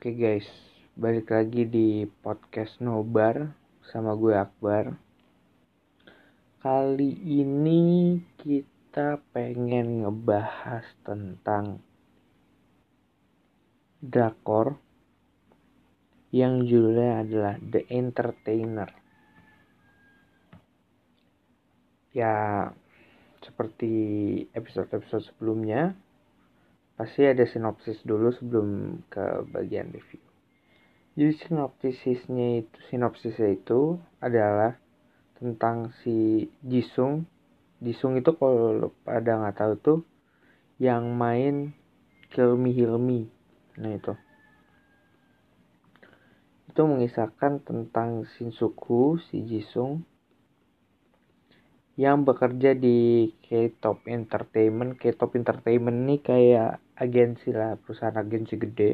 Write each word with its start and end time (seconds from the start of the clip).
Oke 0.00 0.16
guys, 0.16 0.48
balik 0.96 1.28
lagi 1.28 1.68
di 1.68 2.08
podcast 2.08 2.80
Nobar 2.80 3.52
sama 3.84 4.16
gue 4.16 4.32
Akbar. 4.32 4.96
Kali 6.56 7.20
ini 7.20 8.16
kita 8.40 9.20
pengen 9.36 10.00
ngebahas 10.00 10.88
tentang 11.04 11.84
drakor 14.00 14.80
yang 16.32 16.64
judulnya 16.64 17.20
adalah 17.20 17.54
The 17.60 17.84
Entertainer. 17.92 18.88
Ya, 22.16 22.72
seperti 23.44 23.92
episode-episode 24.56 25.28
sebelumnya, 25.28 25.92
pasti 27.00 27.24
ada 27.24 27.48
sinopsis 27.48 28.04
dulu 28.04 28.28
sebelum 28.28 29.00
ke 29.08 29.48
bagian 29.48 29.88
review. 29.88 30.20
Jadi 31.16 31.32
sinopsisnya 31.48 32.60
itu 32.60 32.76
sinopsisnya 32.92 33.56
itu 33.56 33.96
adalah 34.20 34.76
tentang 35.40 35.96
si 36.04 36.44
Jisung. 36.60 37.24
Jisung 37.80 38.20
itu 38.20 38.36
kalau 38.36 38.92
pada 39.00 39.40
nggak 39.40 39.56
tahu 39.56 39.72
tuh 39.80 40.00
yang 40.76 41.16
main 41.16 41.72
Heal 42.36 43.00
Me. 43.00 43.32
Nah 43.80 43.96
itu. 43.96 44.12
Itu 46.68 46.84
mengisahkan 46.84 47.64
tentang 47.64 48.28
Shinsuku, 48.36 49.16
si 49.24 49.40
Jisung 49.48 50.04
yang 52.00 52.24
bekerja 52.24 52.72
di 52.72 53.28
K-Top 53.44 54.08
Entertainment. 54.08 54.96
K-Top 54.96 55.36
Entertainment 55.36 56.08
ini 56.08 56.16
kayak 56.24 56.80
agensi 56.96 57.52
lah, 57.52 57.76
perusahaan 57.76 58.16
agensi 58.16 58.56
gede. 58.56 58.92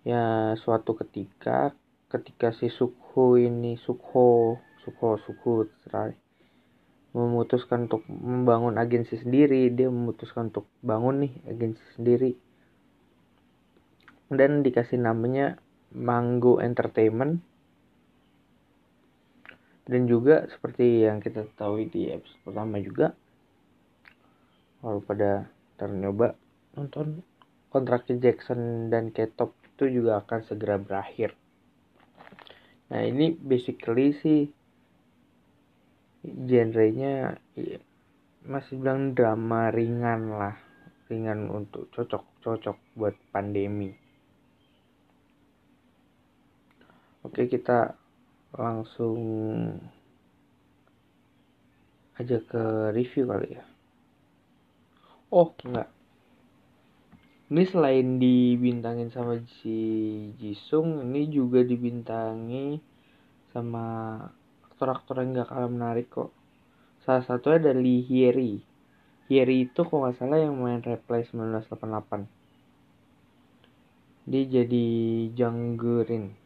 Ya 0.00 0.56
suatu 0.64 0.96
ketika, 0.96 1.76
ketika 2.08 2.56
si 2.56 2.72
Sukho 2.72 3.36
ini, 3.36 3.76
Sukho, 3.76 4.56
Sukho, 4.80 5.20
Sukho, 5.20 5.68
terserah, 5.68 6.16
memutuskan 7.12 7.84
untuk 7.84 8.00
membangun 8.08 8.80
agensi 8.80 9.20
sendiri, 9.20 9.68
dia 9.68 9.92
memutuskan 9.92 10.48
untuk 10.48 10.64
bangun 10.80 11.28
nih 11.28 11.32
agensi 11.52 11.84
sendiri. 12.00 12.32
Dan 14.32 14.64
dikasih 14.64 14.96
namanya 15.04 15.60
Mango 15.92 16.64
Entertainment 16.64 17.44
dan 19.88 20.04
juga 20.04 20.44
seperti 20.52 21.08
yang 21.08 21.24
kita 21.24 21.48
tahu 21.56 21.88
di 21.88 22.12
episode 22.12 22.44
pertama 22.44 22.76
juga 22.78 23.16
kalau 24.84 25.00
pada 25.02 25.48
ternyoba 25.80 26.36
nonton 26.76 27.24
kontraknya 27.72 28.30
Jackson 28.30 28.92
dan 28.92 29.10
Ketop 29.10 29.56
itu 29.74 30.02
juga 30.02 30.22
akan 30.22 30.40
segera 30.46 30.78
berakhir. 30.78 31.34
Nah 32.92 33.00
ini 33.02 33.34
basically 33.34 34.14
sih 34.22 34.40
genrenya 36.22 37.36
ya, 37.54 37.78
masih 38.46 38.78
bilang 38.78 39.16
drama 39.18 39.70
ringan 39.74 40.34
lah 40.34 40.56
ringan 41.08 41.48
untuk 41.48 41.88
cocok-cocok 41.90 42.76
buat 42.94 43.16
pandemi. 43.34 43.92
Oke 47.26 47.50
kita 47.50 47.97
langsung 48.56 49.18
aja 52.16 52.38
ke 52.42 52.62
review 52.94 53.24
kali 53.28 53.48
ya. 53.58 53.64
Oh. 55.28 55.52
Enggak. 55.64 55.88
Ini 57.48 57.64
selain 57.64 58.20
dibintangin 58.20 59.08
sama 59.08 59.40
si 59.60 59.76
Jisung 60.36 61.00
ini 61.08 61.32
juga 61.32 61.64
dibintangi 61.64 62.76
sama 63.56 64.20
aktor-aktor 64.68 65.24
yang 65.24 65.32
gak 65.32 65.48
kalah 65.48 65.72
menarik 65.72 66.12
kok. 66.12 66.30
Salah 67.04 67.24
satunya 67.24 67.56
ada 67.56 67.72
Lee 67.72 68.04
Hyeri. 68.04 68.60
Hyeri 69.32 69.64
itu 69.64 69.80
kok 69.80 69.96
nggak 69.96 70.16
salah 70.20 70.40
yang 70.40 70.60
main 70.60 70.84
Replay 70.84 71.24
1988 71.24 72.38
dia 74.28 74.44
jadi 74.60 74.86
Janggerin 75.32 76.36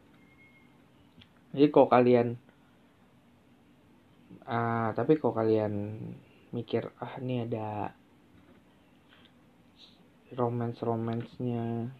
jadi 1.52 1.68
kalau 1.68 1.88
kalian 1.88 2.36
uh, 4.48 4.90
tapi 4.96 5.20
kalau 5.20 5.36
kalian 5.36 5.72
mikir 6.52 6.88
ah 7.00 7.16
ini 7.20 7.48
ada 7.48 7.92
romance 10.36 10.80
romansnya 10.80 11.92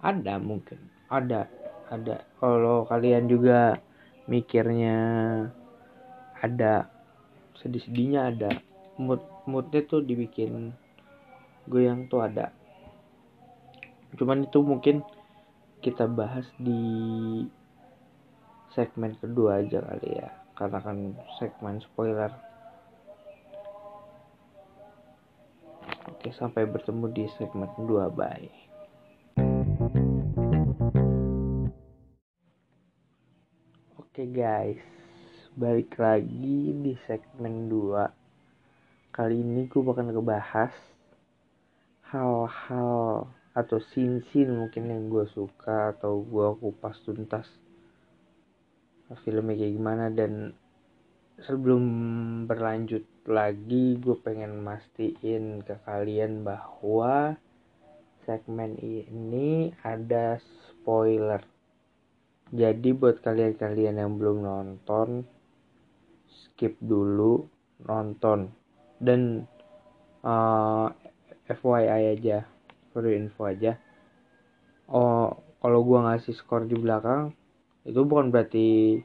ada 0.00 0.40
mungkin 0.40 0.80
ada 1.08 1.48
ada. 1.90 2.22
Kalau 2.38 2.86
kalian 2.86 3.26
juga 3.26 3.82
mikirnya 4.30 4.96
ada 6.38 6.86
sedih-sedihnya 7.58 8.20
ada 8.30 8.50
mood 8.96 9.20
moodnya 9.44 9.82
tuh 9.84 10.00
dibikin 10.00 10.72
goyang 11.66 12.06
tuh 12.06 12.24
ada. 12.24 12.54
Cuman 14.14 14.46
itu 14.46 14.62
mungkin 14.62 15.02
kita 15.82 16.06
bahas 16.06 16.46
di 16.56 16.80
segmen 18.74 19.18
kedua 19.18 19.62
aja 19.62 19.82
kali 19.82 20.10
ya. 20.18 20.30
Karena 20.54 20.78
kan 20.82 21.14
segmen 21.40 21.80
spoiler. 21.80 22.32
Oke 26.10 26.30
sampai 26.36 26.68
bertemu 26.68 27.06
di 27.14 27.24
segmen 27.38 27.70
kedua. 27.74 28.10
Bye. 28.12 28.52
Oke 33.96 34.22
guys. 34.30 34.82
Balik 35.50 35.98
lagi 35.98 36.72
di 36.78 36.94
segmen 37.10 37.66
2 37.66 39.10
kali 39.10 39.42
ini 39.42 39.66
gue 39.66 39.82
bakal 39.82 40.06
ngebahas 40.06 40.70
hal-hal 42.06 43.26
atau 43.50 43.78
scene-scene 43.90 44.54
mungkin 44.54 44.86
yang 44.86 45.10
gue 45.10 45.26
suka 45.34 45.90
atau 45.98 46.22
gue 46.22 46.48
kupas 46.62 47.02
tuntas 47.02 47.50
filmnya 49.26 49.58
kayak 49.58 49.74
gimana 49.74 50.06
dan 50.10 50.54
sebelum 51.42 51.82
berlanjut 52.46 53.02
lagi 53.26 53.96
gue 53.96 54.16
pengen 54.20 54.60
mastiin 54.60 55.64
ke 55.64 55.74
kalian 55.88 56.44
bahwa 56.44 57.34
segmen 58.28 58.76
ini 58.78 59.72
ada 59.82 60.38
spoiler. 60.38 61.40
Jadi 62.50 62.90
buat 62.94 63.22
kalian-kalian 63.22 64.02
yang 64.02 64.18
belum 64.18 64.42
nonton 64.42 65.24
skip 66.28 66.76
dulu 66.82 67.46
nonton. 67.86 68.50
Dan 69.00 69.46
uh, 70.26 70.92
eh, 71.48 71.56
FYI 71.56 72.20
aja 72.20 72.44
for 72.92 73.06
info 73.06 73.48
aja. 73.48 73.78
Oh 74.90 75.40
kalau 75.62 75.80
gue 75.86 75.98
ngasih 75.98 76.34
skor 76.36 76.66
di 76.66 76.76
belakang 76.76 77.32
itu 77.90 78.00
bukan 78.06 78.30
berarti 78.30 78.98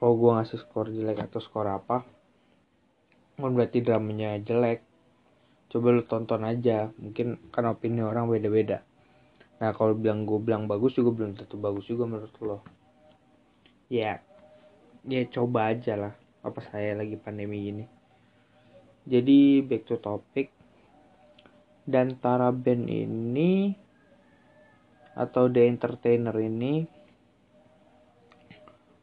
oh 0.00 0.14
gue 0.16 0.30
ngasih 0.30 0.58
skor 0.62 0.88
jelek 0.88 1.26
atau 1.26 1.42
skor 1.42 1.66
apa. 1.66 2.06
Bukan 3.36 3.52
berarti 3.58 3.82
dramanya 3.82 4.38
jelek. 4.38 4.86
Coba 5.70 5.92
lu 5.92 6.02
tonton 6.06 6.46
aja. 6.46 6.94
Mungkin 6.94 7.50
kan 7.50 7.66
opini 7.66 8.00
orang 8.00 8.30
beda-beda. 8.30 8.86
Nah 9.58 9.74
kalau 9.74 9.98
bilang 9.98 10.24
gue 10.24 10.38
bilang 10.40 10.70
bagus 10.70 10.96
juga 10.96 11.10
belum 11.12 11.36
tentu 11.36 11.58
bagus 11.58 11.84
juga 11.90 12.06
menurut 12.06 12.34
lo. 12.40 12.58
Ya 13.90 14.22
ya 15.04 15.22
coba 15.28 15.74
aja 15.74 15.98
lah. 15.98 16.14
Apa 16.40 16.64
saya 16.64 16.96
lagi 16.96 17.20
pandemi 17.20 17.68
ini 17.68 18.00
jadi 19.08 19.64
back 19.64 19.82
to 19.88 19.96
topic. 19.96 20.52
Dan 21.90 22.20
Tara 22.20 22.52
Band 22.54 22.86
ini 22.86 23.74
atau 25.16 25.50
The 25.50 25.66
Entertainer 25.66 26.36
ini 26.38 26.86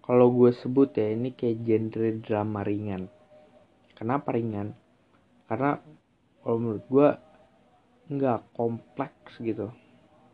kalau 0.08 0.32
gue 0.32 0.56
sebut 0.56 0.88
ya 0.96 1.12
ini 1.12 1.36
kayak 1.36 1.68
genre 1.68 2.10
drama 2.24 2.64
ringan. 2.64 3.12
Kenapa 3.92 4.32
ringan? 4.32 4.72
Karena 5.52 5.84
kalau 6.40 6.58
menurut 6.64 6.86
gue 6.88 7.10
nggak 8.16 8.56
kompleks 8.56 9.36
gitu. 9.44 9.68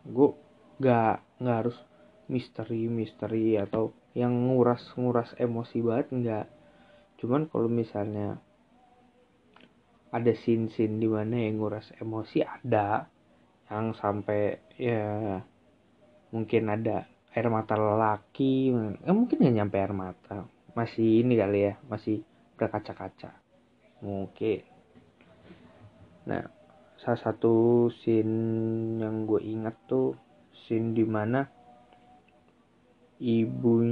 Gue 0.05 0.37
nggak 0.77 1.41
nggak 1.41 1.57
harus 1.65 1.77
misteri 2.29 2.85
misteri 2.85 3.57
atau 3.57 3.97
yang 4.13 4.45
nguras 4.45 4.93
nguras 4.93 5.33
emosi 5.41 5.81
banget 5.81 6.07
nggak. 6.13 6.47
Cuman 7.17 7.49
kalau 7.49 7.65
misalnya 7.65 8.37
ada 10.13 10.31
scene 10.37 10.69
scene 10.69 11.01
di 11.01 11.09
mana 11.09 11.49
yang 11.49 11.57
nguras 11.57 11.89
emosi 11.97 12.45
ada. 12.45 13.09
Yang 13.73 13.97
sampai 13.97 14.61
ya 14.77 15.41
mungkin 16.29 16.69
ada 16.69 17.09
air 17.33 17.47
mata 17.49 17.73
lelaki 17.73 18.69
eh, 19.01 19.13
mungkin 19.13 19.37
nggak 19.41 19.55
nyampe 19.57 19.77
air 19.81 19.93
mata. 19.93 20.45
Masih 20.77 21.25
ini 21.25 21.33
kali 21.37 21.59
ya 21.69 21.73
masih 21.89 22.21
berkaca-kaca. 22.57 23.33
Mungkin. 24.05 24.61
Nah 26.29 26.45
salah 27.01 27.19
satu 27.19 27.89
scene 27.91 29.01
yang 29.01 29.27
gue 29.27 29.41
ingat 29.43 29.75
tuh 29.89 30.15
scene 30.53 30.95
di 30.95 31.03
mana 31.03 31.43
ibu 33.19 33.83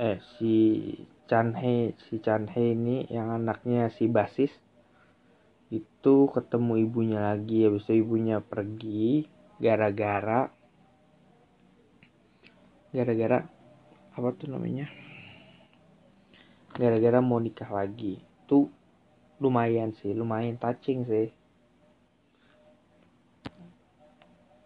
eh 0.00 0.18
si 0.38 0.56
Chanhe 1.28 1.92
si 2.08 2.24
Chanhe 2.24 2.72
ini 2.72 3.04
yang 3.12 3.28
anaknya 3.28 3.92
si 3.92 4.08
basis 4.08 4.48
itu 5.68 6.16
ketemu 6.32 6.88
ibunya 6.88 7.20
lagi. 7.20 7.68
Habis 7.68 7.84
itu 7.84 8.00
ibunya 8.00 8.40
pergi 8.40 9.28
gara-gara 9.60 10.48
gara-gara 12.90 13.44
apa 14.16 14.28
tuh 14.34 14.48
namanya? 14.50 14.88
Gara-gara 16.74 17.18
mau 17.20 17.38
nikah 17.38 17.68
lagi. 17.68 18.20
Tuh 18.48 18.70
lumayan 19.38 19.94
sih 19.98 20.14
lumayan 20.14 20.58
touching 20.58 21.06
sih. 21.06 21.28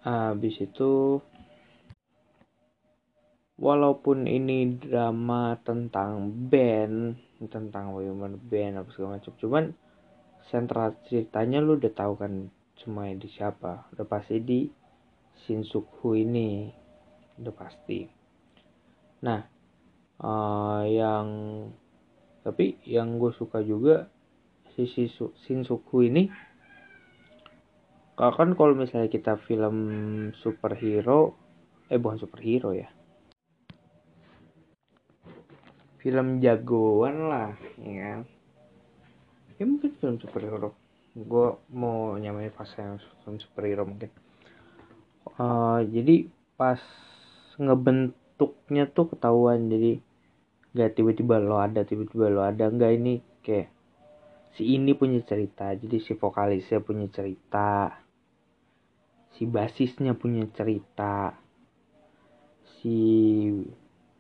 Habis 0.03 0.57
itu 0.59 1.23
walaupun 3.63 4.27
ini 4.27 4.75
drama 4.83 5.55
tentang 5.63 6.35
band 6.51 7.15
tentang 7.47 7.95
woman 7.95 8.35
band 8.39 8.83
apa 8.83 8.91
segala 8.91 9.19
macam 9.19 9.35
cuman 9.39 9.65
sentral 10.51 10.99
ceritanya 11.07 11.63
lu 11.63 11.79
udah 11.79 11.93
tahu 11.95 12.19
kan 12.19 12.51
semuanya 12.83 13.23
di 13.23 13.29
siapa. 13.31 13.87
Udah 13.95 14.07
pasti 14.07 14.43
di 14.43 14.67
Shin 15.47 15.63
Suk 15.63 16.03
Hu 16.03 16.19
ini 16.19 16.82
udah 17.41 17.55
pasti. 17.55 18.09
Nah 19.23 19.41
uh, 20.21 20.83
yang 20.89 21.29
tapi 22.43 22.77
yang 22.83 23.23
gue 23.23 23.31
suka 23.39 23.63
juga 23.63 24.11
si 24.75 24.89
Shin 24.89 25.63
Suk 25.63 25.87
Hu 25.93 26.03
ini 26.03 26.27
kan 28.19 28.55
kalau 28.55 28.79
misalnya 28.79 29.11
kita 29.11 29.35
film 29.51 29.77
superhero 30.39 31.35
eh 31.91 31.99
bukan 31.99 32.23
superhero 32.23 32.71
ya. 32.71 32.87
Film 35.99 36.39
jagoan 36.43 37.31
lah 37.31 37.51
ya 37.79 37.95
kan? 37.99 38.21
Ya 39.59 39.65
mungkin 39.67 39.91
film 39.99 40.17
superhero. 40.23 40.75
Gue 41.15 41.59
mau 41.75 42.15
nyamain 42.19 42.51
pas 42.55 42.71
yang 42.79 42.99
film 43.23 43.43
superhero 43.43 43.87
mungkin. 43.87 44.11
Uh, 45.39 45.83
jadi 45.87 46.27
pas 46.55 46.79
ngebentuknya 47.63 48.91
tuh 48.91 49.15
ketahuan. 49.15 49.71
Jadi 49.71 50.03
gak 50.73 50.97
tiba-tiba 50.97 51.37
lo 51.39 51.61
ada 51.61 51.85
tiba-tiba 51.85 52.33
lo 52.33 52.43
ada. 52.43 52.69
Enggak 52.69 52.93
ini 52.97 53.21
kayak 53.45 53.69
si 54.57 54.77
ini 54.77 54.93
punya 54.93 55.21
cerita. 55.25 55.73
Jadi 55.73 55.97
si 56.01 56.13
vokalisnya 56.17 56.81
punya 56.85 57.09
cerita. 57.09 57.93
Si 59.37 59.49
basisnya 59.49 60.13
punya 60.13 60.45
cerita. 60.53 61.37
Si 62.81 62.97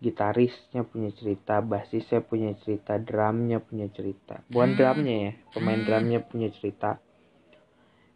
gitarisnya 0.02 0.82
punya 0.88 1.10
cerita. 1.12 1.60
Basisnya 1.60 2.24
punya 2.24 2.56
cerita. 2.58 2.96
Drumnya 2.96 3.60
punya 3.60 3.86
cerita. 3.92 4.40
Bukan 4.48 4.76
drumnya 4.76 5.16
ya 5.28 5.32
pemain 5.52 5.80
drumnya 5.84 6.20
punya 6.24 6.48
cerita. 6.48 6.96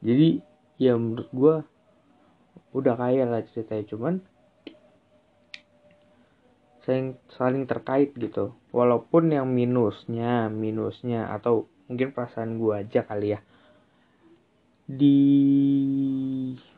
Jadi 0.01 0.41
ya 0.77 0.97
menurut 0.97 1.29
gue 1.33 1.55
udah 2.77 2.95
kaya 2.97 3.25
lah 3.29 3.45
ceritanya. 3.49 3.85
Cuman 3.89 4.15
saling 6.87 7.19
saling 7.35 7.65
terkait 7.67 8.15
gitu. 8.15 8.55
Walaupun 8.71 9.35
yang 9.35 9.51
minusnya 9.51 10.47
minusnya 10.47 11.27
atau 11.35 11.67
mungkin 11.91 12.15
perasaan 12.15 12.63
gue 12.63 12.73
aja 12.87 13.03
kali 13.03 13.35
ya. 13.35 13.41
Di 14.87 15.19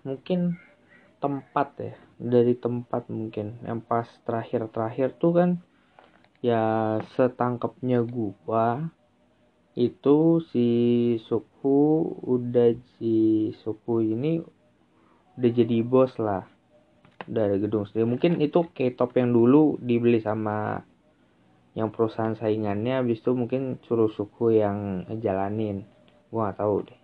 mungkin 0.02 0.56
tempat 1.20 1.68
ya. 1.76 1.94
Dari 2.16 2.56
tempat 2.56 3.12
mungkin. 3.12 3.60
Yang 3.60 3.80
pas 3.84 4.08
terakhir-terakhir 4.24 5.20
tuh 5.20 5.32
kan 5.36 5.50
ya 6.38 6.96
setangkapnya 7.18 8.06
gua 8.06 8.94
itu 9.78 10.42
si 10.50 10.68
suku 11.26 11.78
udah 12.26 12.74
si 12.98 13.50
suku 13.62 14.14
ini 14.14 14.42
udah 15.38 15.50
jadi 15.54 15.86
bos 15.86 16.18
lah 16.18 16.46
dari 17.28 17.60
gedung 17.60 17.84
sendiri. 17.84 18.08
Mungkin 18.08 18.40
itu 18.40 18.66
K-top 18.72 19.14
yang 19.20 19.30
dulu 19.36 19.76
dibeli 19.78 20.18
sama 20.18 20.80
yang 21.76 21.94
perusahaan 21.94 22.34
saingannya 22.34 22.98
habis 22.98 23.22
itu 23.22 23.36
mungkin 23.36 23.78
suruh 23.86 24.10
suku 24.10 24.58
yang 24.58 25.06
jalanin 25.22 25.86
gua 26.32 26.50
nggak 26.50 26.58
tahu 26.58 26.76
deh. 26.88 27.00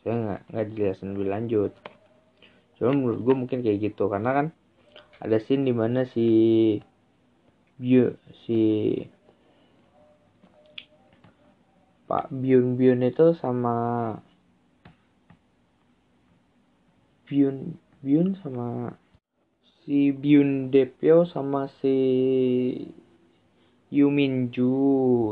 Saya 0.00 0.14
nggak 0.16 0.40
nggak 0.48 0.66
dijelasin 0.72 1.08
lebih 1.12 1.28
lanjut. 1.28 1.72
Cuma 2.78 2.90
menurut 2.90 3.20
gue 3.22 3.34
mungkin 3.34 3.58
kayak 3.62 3.78
gitu. 3.92 4.10
Karena 4.10 4.30
kan 4.34 4.46
ada 5.22 5.36
scene 5.38 5.64
di 5.64 5.74
mana 5.74 6.04
si 6.08 6.26
Bio 7.74 8.14
si 8.46 8.92
Pak 12.04 12.30
Bion 12.30 12.76
Bion 12.76 13.00
itu 13.02 13.32
sama 13.40 13.74
Bion 17.24 17.80
Bion 18.04 18.36
sama 18.38 18.92
si 19.84 20.16
Byun 20.16 20.72
Depyo 20.72 21.28
sama 21.28 21.68
si 21.78 21.92
Yuminju 23.92 24.72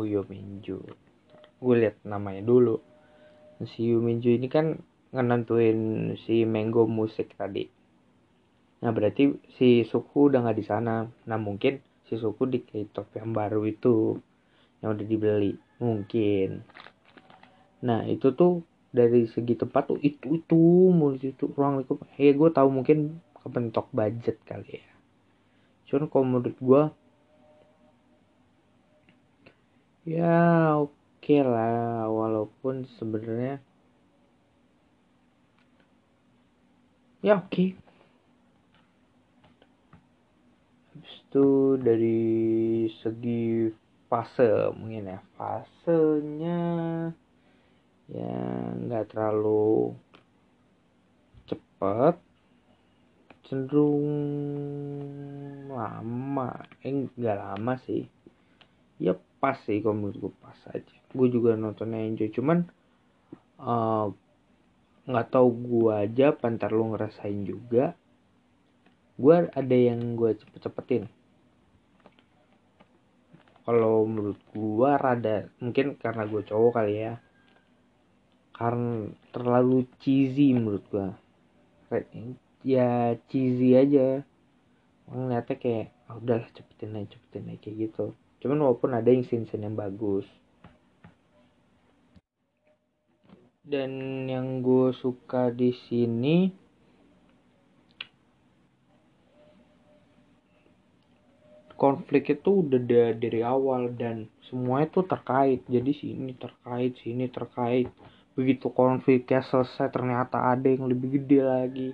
Yuminju 0.04 0.78
gue 1.62 1.76
lihat 1.78 1.96
namanya 2.02 2.43
dulu. 2.43 2.82
Si 3.62 3.87
Yuminju 3.87 4.34
ini 4.34 4.50
kan 4.50 4.82
ngenentuin 5.14 6.12
si 6.26 6.43
Mango 6.43 6.90
musik 6.90 7.38
tadi. 7.38 7.70
Nah 8.82 8.90
berarti 8.90 9.31
si 9.54 9.87
Suku 9.87 10.28
udah 10.28 10.43
nggak 10.43 10.58
di 10.58 10.66
sana. 10.66 11.06
Nah 11.06 11.38
mungkin 11.38 11.78
si 12.10 12.19
Suku 12.19 12.50
di 12.50 12.66
K-top 12.66 13.14
yang 13.14 13.31
baru 13.31 13.62
itu 13.62 14.19
yang 14.82 14.98
udah 14.98 15.06
dibeli. 15.06 15.55
Mungkin. 15.78 16.66
Nah 17.87 18.02
itu 18.10 18.34
tuh 18.34 18.66
dari 18.90 19.31
segi 19.31 19.55
tempat 19.55 19.94
tuh 19.94 19.98
itu 20.02 20.43
itu 20.43 20.60
mulut 20.90 21.22
itu 21.22 21.46
ruang 21.55 21.78
lingkup. 21.78 22.02
Ya 22.19 22.34
gue 22.34 22.50
tahu 22.50 22.69
mungkin 22.75 23.22
kepentok 23.42 23.90
budget 23.90 24.38
kali 24.46 24.80
ya 24.80 24.92
cuman 25.90 26.08
kalau 26.08 26.24
menurut 26.24 26.56
gue 26.56 26.82
ya 30.08 30.74
oke 30.80 30.94
okay 31.20 31.44
lah 31.44 32.10
walaupun 32.10 32.88
sebenarnya 32.96 33.60
ya 37.22 37.38
oke 37.38 37.50
okay. 37.52 37.69
habis 40.90 41.14
itu 41.22 41.48
dari 41.78 42.22
segi 42.98 43.70
fase 44.10 44.74
mungkin 44.74 45.12
ya 45.12 45.20
fasenya 45.38 46.62
ya 48.10 48.34
nggak 48.74 49.14
terlalu 49.14 49.94
cepat 51.46 52.31
cenderung 53.52 54.08
lama. 55.68 56.64
Eh 56.80 57.04
nggak 57.12 57.36
lama 57.36 57.76
sih. 57.84 58.08
Ya 58.96 59.12
pas 59.44 59.60
sih 59.68 59.84
kalau 59.84 60.00
menurut 60.00 60.16
gue 60.16 60.32
pas 60.40 60.56
aja. 60.72 60.96
Gue 61.12 61.28
juga 61.28 61.52
nontonnya 61.52 62.00
enjoy. 62.00 62.32
Cuman 62.32 62.64
uh, 63.60 64.08
nggak 65.04 65.28
tahu 65.28 65.48
gue 65.52 65.92
aja 65.92 66.32
pantar 66.32 66.72
lu 66.72 66.96
ngerasain 66.96 67.44
juga. 67.44 67.92
Gue 69.20 69.52
ada 69.52 69.76
yang 69.76 70.16
gue 70.16 70.32
cepet-cepetin. 70.32 71.12
Kalau 73.68 74.08
menurut 74.08 74.40
gue 74.56 74.90
rada 74.96 75.52
mungkin 75.60 76.00
karena 76.00 76.24
gue 76.24 76.40
cowok 76.40 76.72
kali 76.72 77.04
ya. 77.04 77.20
Karena 78.56 79.12
terlalu 79.28 79.84
cheesy 80.00 80.56
menurut 80.56 80.88
gue 80.88 81.08
ya 82.62 83.19
cheesy 83.28 83.74
aja. 83.74 84.22
Ngeliatnya 85.10 85.56
kayak 85.58 85.86
oh, 86.08 86.19
udahlah 86.22 86.48
cepetin 86.54 86.96
aja 86.96 87.08
cepetin 87.12 87.50
aja 87.50 87.58
kayak 87.60 87.76
gitu. 87.90 88.06
Cuman 88.42 88.58
walaupun 88.62 88.90
ada 88.94 89.10
yang 89.10 89.26
scene 89.26 89.46
scene 89.46 89.66
yang 89.66 89.76
bagus. 89.76 90.26
Dan 93.62 94.26
yang 94.26 94.58
gue 94.58 94.90
suka 94.90 95.54
di 95.54 95.70
sini 95.86 96.50
konflik 101.78 102.31
itu 102.31 102.66
udah 102.66 103.14
dari 103.14 103.42
awal 103.42 103.90
dan 103.94 104.26
semuanya 104.50 104.90
tuh 104.90 105.06
terkait. 105.06 105.62
Jadi 105.66 105.92
sini 105.94 106.34
terkait 106.34 106.98
sini 107.02 107.26
terkait. 107.31 107.90
Begitu 108.32 108.70
konfliknya 108.72 109.44
selesai 109.44 109.92
ternyata 109.92 110.56
ada 110.56 110.66
yang 110.66 110.88
lebih 110.88 111.20
gede 111.20 111.40
lagi 111.44 111.90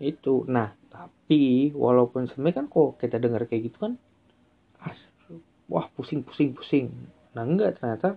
itu. 0.00 0.44
Nah 0.48 0.72
tapi 0.88 1.70
walaupun 1.76 2.28
sebenarnya 2.30 2.64
kan 2.64 2.66
kok 2.72 2.96
kita 3.00 3.16
dengar 3.20 3.44
kayak 3.44 3.68
gitu 3.68 3.78
kan 3.84 3.92
wah 5.66 5.86
pusing 5.92 6.22
pusing 6.22 6.54
pusing. 6.54 6.90
Nah 7.34 7.42
enggak 7.42 7.78
ternyata 7.78 8.16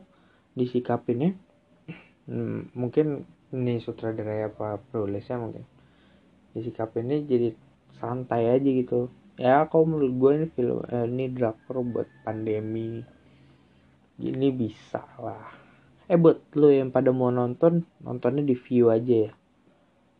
disikapinnya 0.53 1.33
hmm, 2.29 2.73
mungkin 2.77 3.25
ini 3.49 3.81
sutradara 3.81 4.49
apa 4.49 4.77
penulisnya 4.93 5.41
mungkin 5.41 5.65
disikapinnya 6.53 7.25
jadi 7.25 7.53
santai 7.97 8.53
aja 8.53 8.69
gitu. 8.69 9.09
Ya 9.39 9.63
kalau 9.71 9.87
menurut 9.87 10.13
gue 10.19 10.31
ini 10.35 10.47
film 10.51 10.79
eh, 10.87 11.07
ini 11.07 11.25
drakor 11.31 11.81
buat 11.81 12.09
pandemi. 12.27 13.01
Ini 14.19 14.47
bisa 14.51 14.99
lah. 15.15 15.47
Eh 16.11 16.19
buat 16.19 16.51
lo 16.59 16.67
yang 16.67 16.91
pada 16.91 17.15
mau 17.15 17.31
nonton 17.31 17.87
nontonnya 18.03 18.43
di 18.43 18.57
view 18.57 18.91
aja 18.91 19.29
ya 19.29 19.31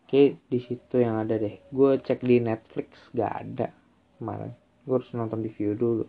oke 0.09 0.41
di 0.49 0.57
situ 0.57 0.97
yang 0.97 1.21
ada 1.21 1.37
deh. 1.37 1.61
Gue 1.69 2.01
cek 2.01 2.25
di 2.25 2.41
Netflix 2.41 3.13
gak 3.13 3.29
ada 3.29 3.69
kemarin. 4.17 4.57
Gue 4.81 4.97
harus 4.97 5.13
nonton 5.13 5.45
di 5.45 5.53
view 5.53 5.77
dulu. 5.77 6.01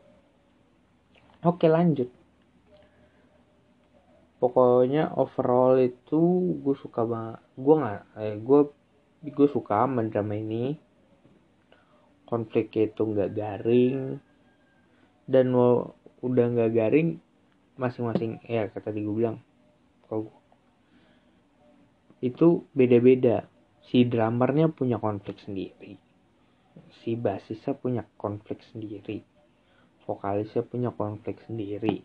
Oke 1.45 1.69
lanjut. 1.69 2.09
Pokoknya 4.41 5.13
overall 5.13 5.77
itu 5.77 6.17
gue 6.65 6.73
suka 6.81 7.05
banget 7.05 7.45
gue 7.61 7.75
nggak 7.77 8.01
eh, 8.25 8.37
gue 8.41 8.61
gue 9.21 9.49
suka 9.53 9.85
drama 9.85 10.33
ini. 10.33 10.81
Konflik 12.25 12.73
itu 12.81 13.05
nggak 13.05 13.37
garing. 13.37 14.17
Dan 15.29 15.53
mau 15.53 15.93
udah 16.25 16.47
nggak 16.57 16.73
garing 16.73 17.21
masing-masing 17.77 18.41
ya 18.49 18.65
kata 18.73 18.97
tadi 18.97 19.05
gue 19.05 19.13
bilang. 19.13 19.45
Kalau 20.09 20.33
itu 22.25 22.65
beda-beda 22.73 23.45
si 23.89 24.05
dramernya 24.05 24.69
punya 24.69 25.01
konflik 25.01 25.41
sendiri. 25.41 25.97
Si 27.03 27.17
basisnya 27.17 27.73
punya 27.75 28.05
konflik 28.21 28.61
sendiri. 28.71 29.25
Vokalisnya 30.05 30.63
punya 30.67 30.91
konflik 30.93 31.41
sendiri. 31.47 32.05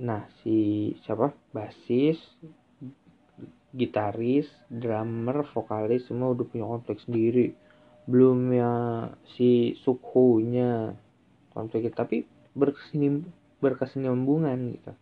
Nah 0.00 0.24
si 0.40 0.90
siapa? 1.02 1.34
Basis 1.52 2.18
gitaris 3.70 4.50
drummer 4.66 5.46
vokalis 5.54 6.10
semua 6.10 6.34
udah 6.34 6.46
punya 6.46 6.66
konflik 6.66 6.98
sendiri. 7.02 7.54
Belum 8.08 8.50
ya 8.50 8.72
si 9.36 9.76
Sukho 9.82 10.40
nya 10.40 10.96
konflik 11.52 11.92
tapi 11.94 12.24
berkesinambungan 13.60 14.58
gitu 14.74 14.92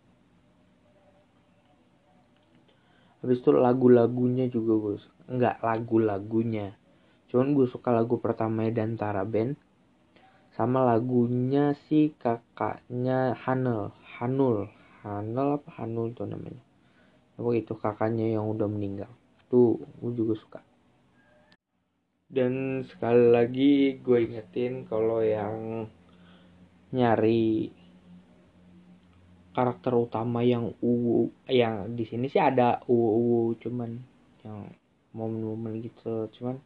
habis 3.19 3.43
itu 3.43 3.51
lagu-lagunya 3.51 4.47
juga 4.47 4.73
gue 4.79 4.95
nggak 5.29 5.61
lagu-lagunya. 5.61 6.73
Cuman 7.29 7.53
gue 7.53 7.69
suka 7.69 7.93
lagu 7.93 8.17
pertama 8.17 8.65
dan 8.73 8.97
Tara 8.97 9.21
Band 9.21 9.53
sama 10.57 10.83
lagunya 10.83 11.77
si 11.87 12.11
kakaknya 12.17 13.37
Hanul 13.45 13.93
Hanul. 14.17 14.67
Hanul 15.05 15.61
apa 15.61 15.69
Hanul 15.79 16.11
tuh 16.17 16.27
namanya. 16.27 16.59
Apa 17.39 17.49
itu 17.55 17.77
kakaknya 17.77 18.35
yang 18.35 18.49
udah 18.49 18.67
meninggal. 18.67 19.11
Tuh 19.47 19.79
gue 20.01 20.11
juga 20.17 20.35
suka. 20.35 20.59
Dan 22.29 22.85
sekali 22.85 23.25
lagi 23.29 23.73
gue 24.01 24.17
ingetin 24.21 24.85
kalau 24.85 25.21
yang 25.21 25.85
nyari 26.89 27.73
karakter 29.53 29.93
utama 29.97 30.45
yang 30.45 30.77
uwu 30.79 31.33
yang 31.49 31.97
di 31.97 32.05
sini 32.05 32.29
sih 32.29 32.39
ada 32.39 32.85
uwu 32.85 33.57
cuman 33.57 33.97
yang 34.45 34.69
momen-momen 35.13 35.81
gitu 35.81 36.29
cuman 36.37 36.61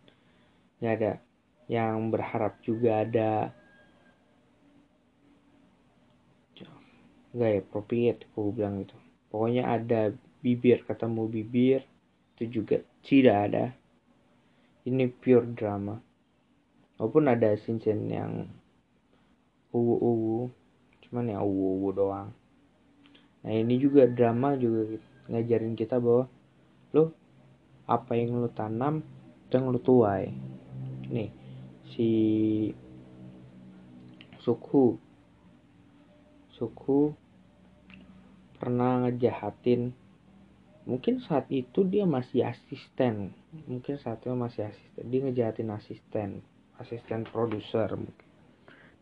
nggak 0.84 0.96
ada. 1.00 1.14
Yang 1.72 1.96
berharap 2.12 2.54
juga 2.60 3.08
ada. 3.08 3.32
Nggak 7.34 7.50
ya 7.50 7.60
appropriate 7.64 8.22
aku 8.30 8.54
bilang 8.54 8.84
gitu. 8.86 8.98
Pokoknya 9.32 9.64
ada 9.66 10.14
bibir 10.44 10.86
ketemu 10.86 11.24
bibir 11.32 11.82
itu 12.36 12.62
juga 12.62 12.84
tidak 13.02 13.38
ada. 13.50 13.66
Ini 14.84 15.08
pure 15.08 15.56
drama. 15.56 15.98
Walaupun 17.00 17.26
ada 17.32 17.56
scene 17.56 18.12
yang 18.12 18.46
uwu 19.74 19.96
uwu 19.98 20.40
cuman 21.02 21.34
ya 21.34 21.42
uwu 21.42 21.82
uwu 21.82 21.90
doang 21.90 22.30
nah 23.44 23.52
ini 23.52 23.76
juga 23.78 24.08
drama 24.08 24.56
juga 24.56 24.96
ngajarin 25.28 25.76
kita 25.76 26.00
bahwa 26.00 26.32
lo 26.96 27.12
apa 27.84 28.12
yang 28.16 28.40
lo 28.40 28.50
tanam 28.50 29.04
dan 29.52 29.68
lo 29.68 29.80
tuai. 29.80 30.32
Nih 31.12 31.30
si 31.94 32.10
suku 34.40 34.98
suku 36.56 37.12
pernah 38.58 39.04
ngejahatin 39.04 39.92
mungkin 40.88 41.20
saat 41.20 41.52
itu 41.52 41.84
dia 41.84 42.08
masih 42.08 42.48
asisten. 42.48 43.36
Mungkin 43.68 44.00
saat 44.00 44.24
itu 44.24 44.32
masih 44.32 44.72
asisten. 44.72 45.04
Dia 45.12 45.20
ngejahatin 45.28 45.70
asisten 45.76 46.44
asisten 46.82 47.28
produser 47.28 47.94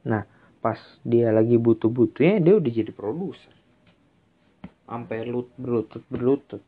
nah 0.02 0.26
pas 0.62 0.78
dia 1.06 1.30
lagi 1.30 1.58
butuh 1.58 1.90
butuhnya 1.90 2.42
dia 2.42 2.54
udah 2.58 2.72
jadi 2.72 2.92
produser 2.94 3.54
sampai 4.92 5.24
lut 5.24 5.48
berlutut 5.56 6.04
berlutut. 6.12 6.60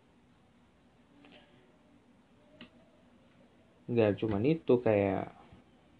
Nggak 3.92 4.24
cuman 4.24 4.48
itu 4.48 4.74
kayak 4.80 5.36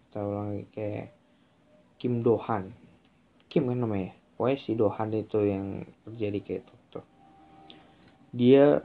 tahu 0.08 0.30
lagi 0.32 0.64
kayak 0.72 1.12
Kim 2.00 2.24
Dohan. 2.24 2.72
Kim 3.52 3.68
kan 3.68 3.76
namanya. 3.76 4.16
Pokoknya 4.40 4.56
si 4.64 4.72
Dohan 4.72 5.12
itu 5.12 5.38
yang 5.44 5.84
terjadi 6.08 6.40
kayak 6.40 6.64
itu 6.64 7.00
dia 8.34 8.82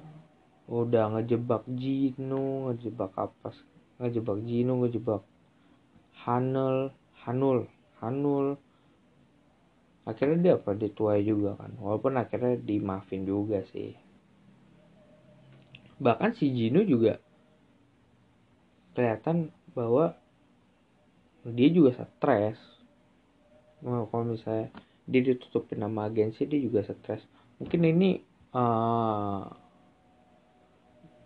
udah 0.69 1.17
ngejebak 1.17 1.65
Jino 1.65 2.69
ngejebak 2.69 3.09
apa 3.17 3.49
ngejebak 3.97 4.37
Jino 4.45 4.85
ngejebak 4.85 5.25
Hanul 6.21 6.93
Hanul 7.25 7.65
Hanul 7.97 8.61
akhirnya 10.09 10.37
dia 10.41 10.53
apa? 10.57 10.73
Dituai 10.73 11.21
juga 11.21 11.53
kan. 11.53 11.77
Walaupun 11.77 12.17
akhirnya 12.17 12.57
dimaafin 12.57 13.23
juga 13.29 13.61
sih. 13.69 13.93
Bahkan 15.99 16.31
si 16.33 16.49
Jino 16.49 16.81
juga 16.81 17.21
kelihatan 18.97 19.53
bahwa 19.77 20.17
dia 21.45 21.69
juga 21.69 21.93
stres. 21.95 22.57
Kalau 23.79 24.25
misalnya 24.27 24.73
dia 25.07 25.21
ditutupin 25.23 25.79
nama 25.79 26.09
agensi 26.09 26.43
dia 26.49 26.59
juga 26.59 26.83
stres. 26.83 27.23
Mungkin 27.59 27.81
ini 27.83 28.09
uh, 28.55 29.43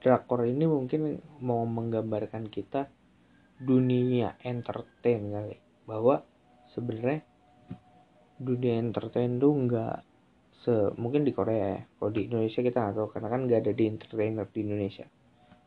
drakor 0.03 0.45
ini 0.45 0.65
mungkin 0.67 1.21
mau 1.41 1.63
menggambarkan 1.65 2.49
kita 2.49 2.89
dunia 3.61 4.37
entertain 4.41 5.33
kali. 5.33 5.57
Bahwa 5.85 6.25
sebenarnya 6.73 7.25
dunia 8.43 8.79
entertain 8.83 9.39
tuh 9.39 9.53
nggak 9.55 9.95
se 10.63 10.91
mungkin 10.99 11.23
di 11.23 11.31
Korea 11.31 11.79
ya. 11.79 11.81
Kalau 11.99 12.11
di 12.11 12.21
Indonesia 12.27 12.59
kita 12.59 12.77
nggak 12.79 12.95
tahu 12.99 13.07
karena 13.15 13.27
kan 13.31 13.41
nggak 13.47 13.59
ada 13.63 13.73
di 13.75 13.83
entertainer 13.87 14.45
di 14.51 14.59
Indonesia. 14.61 15.07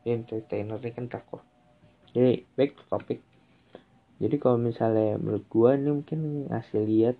Di 0.05 0.09
entertainer 0.13 0.77
ini 0.79 0.91
kan 0.93 1.05
drakor 1.09 1.41
jadi 2.17 2.41
back 2.57 2.71
to 2.73 2.83
topic. 2.89 3.19
Jadi 4.17 4.35
kalau 4.41 4.57
misalnya 4.57 5.21
menurut 5.21 5.45
gua 5.51 5.77
ini 5.77 5.93
mungkin 5.93 6.49
ngasih 6.49 6.81
lihat 6.81 7.17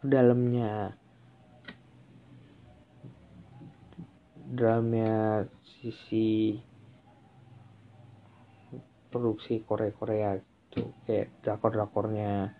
dalamnya 0.00 0.96
drama 4.46 5.44
sisi 5.66 6.56
produksi 9.12 9.60
Korea 9.66 9.92
Korea 9.92 10.30
itu 10.38 10.88
kayak 11.04 11.44
drakor 11.44 11.76
drakornya 11.76 12.56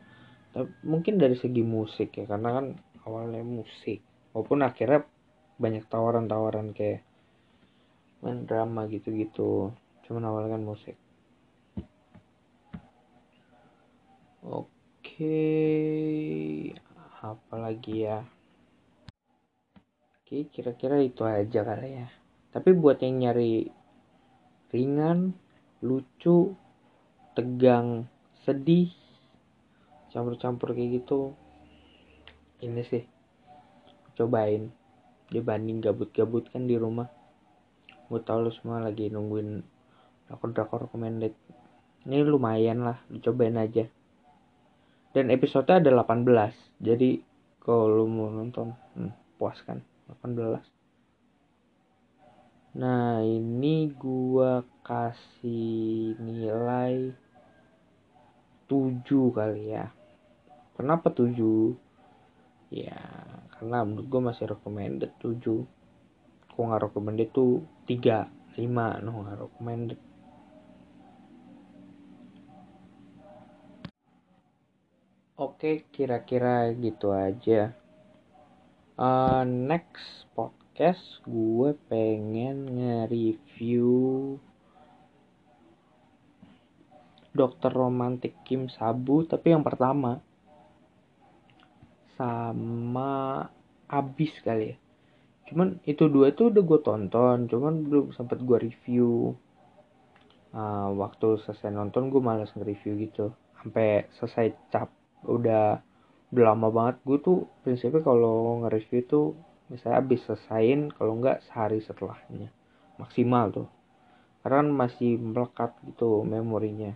mungkin 0.86 1.20
dari 1.20 1.36
segi 1.36 1.60
musik 1.60 2.16
ya 2.16 2.24
karena 2.24 2.60
kan 2.60 2.66
awalnya 3.04 3.44
musik. 3.44 4.00
Walaupun 4.32 4.64
akhirnya 4.64 5.04
banyak 5.56 5.84
tawaran-tawaran 5.88 6.72
kayak 6.76 7.04
main 8.24 8.48
drama 8.48 8.88
gitu-gitu. 8.88 9.72
Cuman 10.08 10.24
awalnya 10.24 10.56
kan 10.56 10.64
musik. 10.64 10.96
Oke 14.46 15.34
apalagi 17.26 18.06
ya? 18.06 18.22
Oke, 20.22 20.50
kira-kira 20.50 20.98
itu 21.02 21.22
aja 21.22 21.62
kali 21.62 22.02
ya. 22.02 22.08
Tapi 22.50 22.74
buat 22.74 22.98
yang 22.98 23.22
nyari 23.22 23.70
ringan, 24.74 25.34
lucu, 25.82 26.54
tegang, 27.38 28.10
sedih, 28.42 28.90
campur-campur 30.16 30.72
kayak 30.72 31.04
gitu, 31.04 31.36
ini 32.64 32.80
sih 32.88 33.04
cobain 34.16 34.72
dibanding 35.28 35.84
gabut-gabut 35.84 36.48
kan 36.48 36.64
di 36.64 36.80
rumah. 36.80 37.12
Gue 38.08 38.24
tau 38.24 38.40
lu 38.40 38.48
semua 38.48 38.80
lagi 38.80 39.12
nungguin 39.12 39.60
drakor-drakor 40.24 40.88
recommended. 40.88 41.36
Ini 42.08 42.24
lumayan 42.24 42.80
lah, 42.80 42.96
dicobain 43.12 43.60
aja. 43.60 43.84
Dan 45.12 45.28
episode 45.28 45.68
ada 45.68 45.92
18, 45.92 46.80
jadi 46.80 47.20
kalau 47.60 48.00
lu 48.00 48.04
mau 48.08 48.32
nonton, 48.32 48.72
hmm, 48.96 49.36
puas 49.36 49.60
kan. 49.68 49.84
18 50.08 50.76
Nah, 52.76 53.24
ini 53.24 53.88
gua 53.96 54.60
kasih 54.84 56.12
nilai 56.20 57.16
7 58.68 59.32
kali 59.32 59.72
ya. 59.72 59.88
Kenapa 60.76 61.08
7? 61.08 61.72
Ya, 62.68 63.00
karena 63.56 63.80
menurut 63.80 64.06
gua 64.12 64.22
masih 64.28 64.44
recommended 64.44 65.08
7. 65.24 65.64
Kok 66.52 66.60
nggak 66.60 66.84
recommended 66.92 67.32
tuh 67.32 67.64
3, 67.88 68.28
5, 68.60 69.00
no 69.00 69.24
nggak 69.24 69.40
recommended. 69.40 70.00
Oke, 75.36 75.88
kira-kira 75.92 76.72
gitu 76.76 77.12
aja. 77.12 77.72
Uh, 78.96 79.44
next 79.44 80.24
podcast 80.32 81.20
gue 81.28 81.76
pengen 81.88 82.76
nge-review 82.76 84.40
Dokter 87.36 87.68
Romantik 87.68 88.32
Kim 88.48 88.72
Sabu 88.72 89.28
tapi 89.28 89.52
yang 89.52 89.60
pertama 89.60 90.24
sama 92.16 93.44
Abis 93.86 94.34
kali 94.42 94.74
ya. 94.74 94.76
Cuman 95.46 95.78
itu 95.86 96.10
dua 96.10 96.34
itu 96.34 96.50
udah 96.50 96.62
gue 96.66 96.80
tonton 96.82 97.46
cuman 97.46 97.86
belum 97.86 98.06
sempet 98.10 98.42
gue 98.42 98.58
review. 98.58 99.38
Uh, 100.50 100.88
waktu 100.98 101.38
selesai 101.44 101.70
nonton 101.70 102.10
gue 102.10 102.18
malas 102.18 102.50
nge-review 102.58 102.98
gitu. 103.06 103.30
Sampai 103.62 104.10
selesai 104.18 104.58
cap 104.74 104.90
udah 105.22 105.78
lama 106.34 106.68
banget. 106.74 106.96
Gue 107.06 107.18
tuh 107.22 107.46
prinsipnya 107.62 108.02
kalau 108.02 108.66
nge-review 108.66 109.06
tuh 109.06 109.26
misalnya 109.70 110.02
habis 110.02 110.26
selesaiin 110.26 110.90
kalau 110.90 111.14
enggak 111.14 111.46
sehari 111.46 111.78
setelahnya. 111.78 112.50
Maksimal 112.98 113.54
tuh. 113.54 113.68
Karena 114.42 114.66
kan 114.66 114.68
masih 114.74 115.14
melekat 115.14 115.78
gitu 115.86 116.26
memorinya. 116.26 116.90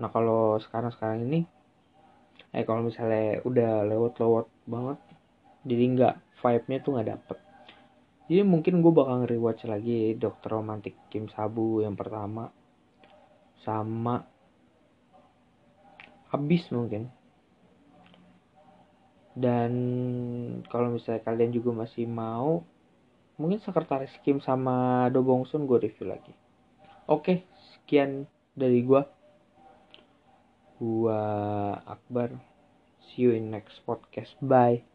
Nah 0.00 0.08
kalau 0.08 0.56
sekarang 0.64 0.92
sekarang 0.96 1.28
ini 1.28 1.44
eh 2.52 2.64
kalau 2.68 2.84
misalnya 2.88 3.40
udah 3.48 3.88
lewat-lewat 3.88 4.46
banget 4.68 4.98
jadi 5.62 5.84
nggak 5.94 6.14
vibe-nya 6.42 6.78
tuh 6.82 6.90
nggak 6.98 7.10
dapet. 7.14 7.38
Jadi 8.26 8.42
mungkin 8.42 8.82
gue 8.82 8.92
bakal 8.94 9.22
nge-rewatch 9.22 9.66
lagi 9.70 10.14
Dokter 10.18 10.50
Romantik 10.50 10.94
Kim 11.10 11.30
Sabu 11.30 11.82
yang 11.82 11.94
pertama. 11.94 12.50
Sama 13.62 14.26
habis 16.34 16.66
mungkin. 16.74 17.06
Dan 19.32 19.72
kalau 20.66 20.92
misalnya 20.92 21.22
kalian 21.24 21.54
juga 21.54 21.86
masih 21.86 22.04
mau 22.10 22.66
mungkin 23.40 23.62
sekretaris 23.64 24.12
Kim 24.20 24.42
sama 24.44 25.08
Do 25.08 25.24
Bong 25.24 25.46
gue 25.46 25.78
review 25.78 26.10
lagi. 26.10 26.34
Oke 27.06 27.46
sekian 27.74 28.26
dari 28.52 28.82
gue 28.82 29.02
gue 30.82 31.20
Akbar. 31.94 32.30
See 33.06 33.22
you 33.22 33.30
in 33.38 33.50
next 33.54 33.76
podcast. 33.86 34.34
Bye 34.42 34.91